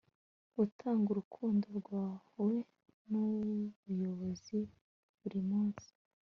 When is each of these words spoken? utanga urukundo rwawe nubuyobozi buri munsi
utanga 0.63 1.07
urukundo 1.11 1.65
rwawe 1.79 2.55
nubuyobozi 3.09 4.57
buri 5.21 5.39
munsi 5.49 5.87